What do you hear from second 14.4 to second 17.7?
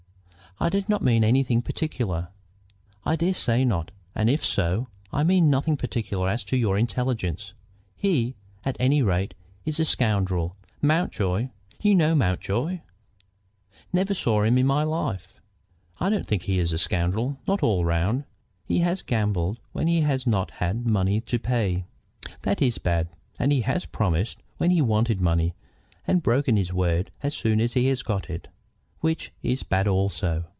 him in my life." "I don't think he is a scoundrel, not